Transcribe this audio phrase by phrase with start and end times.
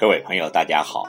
[0.00, 1.06] 各位朋友，大家好！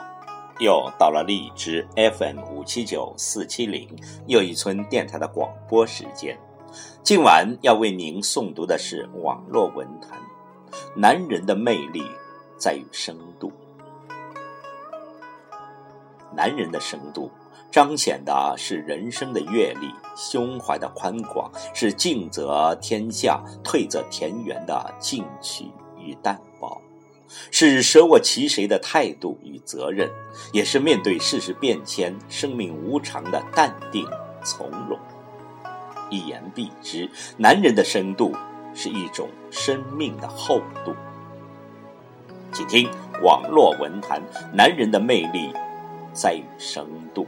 [0.58, 3.88] 又到了荔枝 FM 五七九四七零
[4.26, 6.38] 又一村电台的广播时间。
[7.02, 10.20] 今晚要为您诵读的是网络文坛。
[10.94, 12.02] 男人的魅力
[12.58, 13.50] 在于深度。
[16.36, 17.30] 男人的深度
[17.70, 25.64] 彰显的是人生的阅历，胸怀的宽广，是进则天下，退则田园的进取
[25.98, 26.38] 与淡。
[27.50, 30.10] 是舍我其谁的态度与责任，
[30.52, 34.06] 也是面对世事变迁、生命无常的淡定
[34.44, 34.98] 从容。
[36.10, 38.34] 一言蔽之，男人的深度
[38.74, 40.94] 是一种生命的厚度。
[42.52, 42.88] 请听
[43.22, 44.20] 网络文坛：
[44.52, 45.52] 男人的魅力
[46.12, 47.26] 在于深度。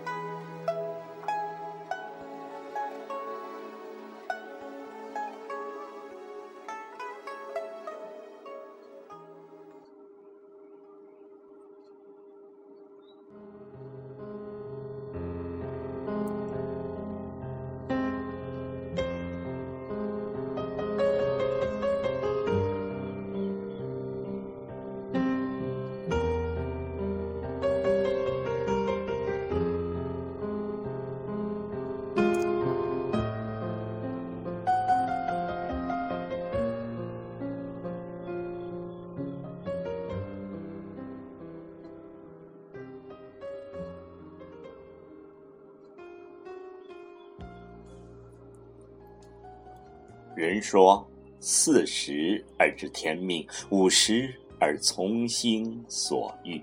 [50.37, 51.07] 人说
[51.41, 56.63] ：“四十而知天命，五十而从心所欲。”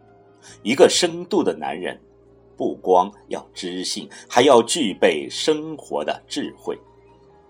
[0.63, 1.99] 一个深度的男人，
[2.57, 6.77] 不光要知性，还要具备生活的智慧，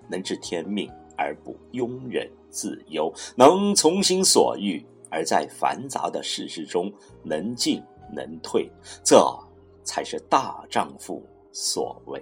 [0.09, 6.91] 能知天命而不庸人自忧，能从心所欲而在繁杂的世事中
[7.23, 7.81] 能进
[8.13, 8.69] 能退，
[9.03, 9.25] 这
[9.83, 12.21] 才是大丈夫所为。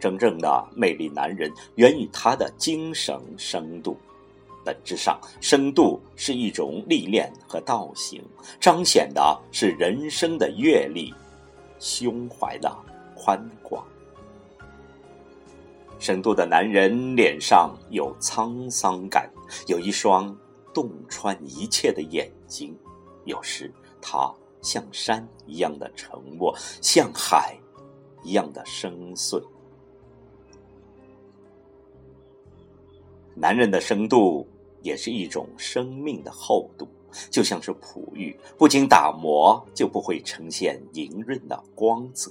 [0.00, 3.96] 真正的魅力男人源于他的精神深度，
[4.64, 8.22] 本质上，深度是一种历练和道行，
[8.58, 11.14] 彰显的是人生的阅历，
[11.78, 12.74] 胸怀的
[13.14, 13.86] 宽广。
[15.98, 19.30] 深度的男人脸上有沧桑感，
[19.66, 20.34] 有一双
[20.72, 22.74] 洞穿一切的眼睛，
[23.26, 24.32] 有时他
[24.62, 27.54] 像山一样的沉默，像海
[28.22, 29.42] 一样的深邃。
[33.40, 34.46] 男人的深度
[34.82, 36.86] 也是一种生命的厚度，
[37.30, 42.30] 就像是璞玉，不经打磨就不会呈现莹润的光泽。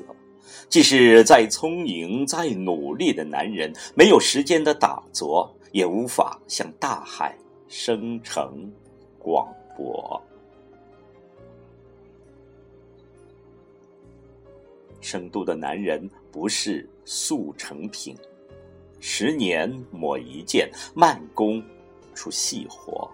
[0.67, 7.35] 即使再聪颖、再努力的男人，没有时间的打磨，也无法像大海
[7.67, 8.71] 生成
[9.17, 10.21] 广博。
[15.01, 18.15] 深度的男人不是速成品。
[18.99, 21.63] 十年磨一剑，慢工
[22.13, 23.09] 出细活。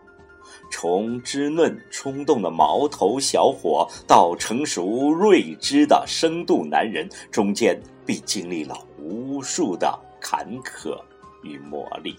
[0.71, 10.99] 从稚嫩冲动的毛头小伙到成熟睿智的深度男人，中间必经历了无数的坎坷
[11.43, 12.15] 与磨砺。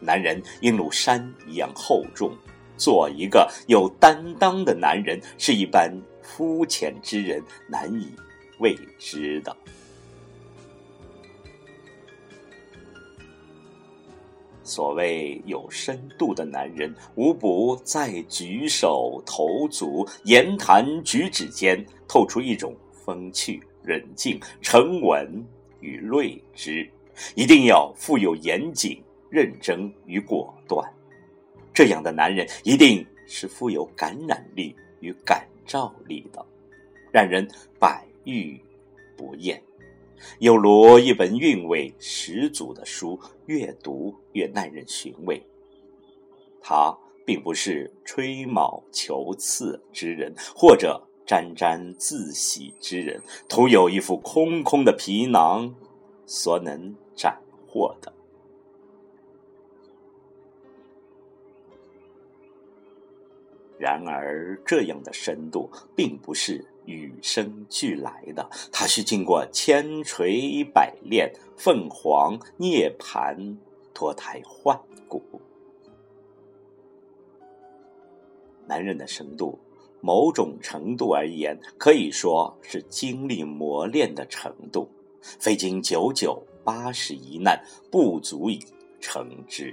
[0.00, 2.32] 男人应如山一样厚重，
[2.76, 5.92] 做一个有担当的男人，是一般
[6.22, 8.12] 肤浅之人难以
[8.58, 9.56] 为之的。
[14.72, 25.44] 所谓有深度的男人，无不在举手投足、言谈举止间透出一种风趣、冷静、沉稳
[25.80, 26.90] 与睿智，
[27.34, 28.98] 一定要富有严谨、
[29.28, 30.90] 认真与果断。
[31.74, 36.42] 这样的男人一定是富有感染力与感召力的，
[37.12, 37.46] 让人
[37.78, 38.58] 百遇
[39.18, 39.62] 不厌。
[40.38, 45.42] 有如一本韵味十足的书，越读越耐人寻味。
[46.60, 55.74] 他并不是吹毛求疵之人，或者沾沾自喜之人，徒有一副空空的皮囊
[56.26, 58.12] 所能斩获的。
[63.82, 66.64] 然而，这样的深度并不是。
[66.84, 73.56] 与生俱来的，它是经过千锤百炼、凤凰涅槃、
[73.94, 74.76] 脱胎换
[75.06, 75.22] 骨。
[78.66, 79.56] 男人的深度，
[80.00, 84.88] 某种程度而言，可以说是经历磨练的程度。
[85.20, 88.58] 非经九九八十一难，不足以
[89.00, 89.72] 成之。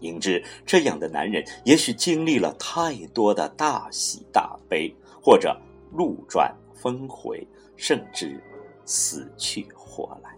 [0.00, 5.56] 应知这样的男人，也许经历了太多的大喜大悲，或者
[5.92, 7.46] 路转峰回，
[7.76, 8.42] 甚至
[8.84, 10.30] 死去活来。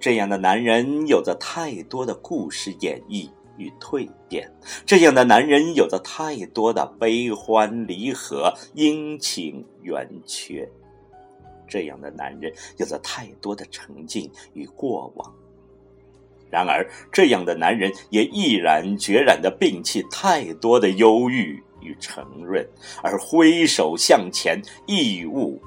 [0.00, 4.48] 这样的男人有着太多的故事演绎与蜕变，
[4.86, 10.70] 这样的男人有着太多的悲欢离合、阴晴圆缺，
[11.66, 15.34] 这样的男人有着太多的沉静与过往。
[16.50, 22.66] 然而，这样的男人也毅然决然地摒弃太多的忧郁与沉润，
[23.02, 25.60] 而挥手向前，义无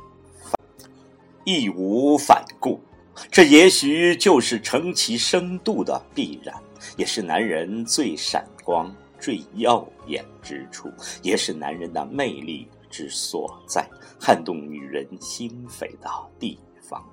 [1.44, 2.81] 义无反顾。
[3.30, 6.56] 这也许就是成其深度的必然，
[6.98, 10.89] 也是男人最闪光、最耀眼之处，
[11.22, 13.88] 也是男人的魅力之所在，
[14.19, 17.04] 撼动女人心扉的地方。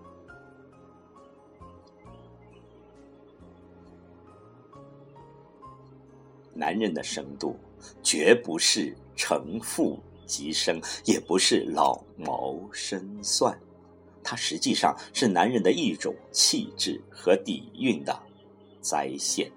[6.59, 7.57] 男人的深度，
[8.03, 13.57] 绝不是城富极深，也不是老谋深算。
[14.25, 18.19] 它实际上是男人的一种气质和底蕴的
[18.81, 19.51] 再现。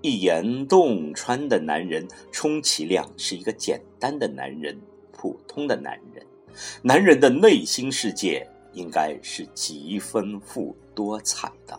[0.00, 4.76] 一言洞穿的男人，充其量是一个简单的男人，
[5.12, 6.26] 普通的男人。
[6.82, 11.78] 男人的内心世界应该是极丰富多彩的，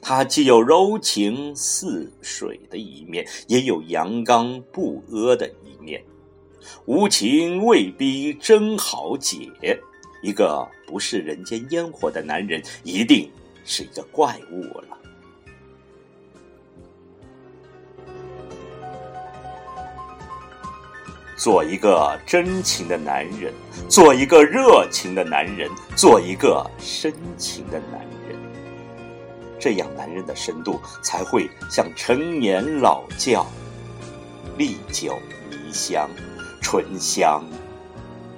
[0.00, 6.02] 他既有柔情似水的一面，也有阳刚不阿的一面。
[6.84, 9.50] 无情未必真好解。
[10.22, 13.30] 一个不是人间烟火的男人，一定
[13.64, 14.98] 是一个怪物了。
[21.36, 23.52] 做一个真情的男人，
[23.88, 28.15] 做一个热情的男人，做一个深情的男人，
[29.66, 33.44] 这样男人的深度才会像陈年老窖，
[34.56, 35.18] 历久
[35.50, 36.08] 弥香，
[36.62, 37.42] 醇香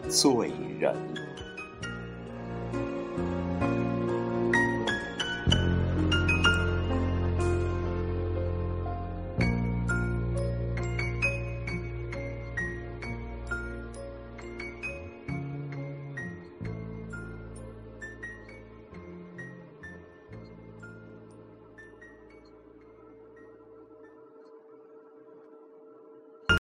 [0.08, 0.96] 醉人。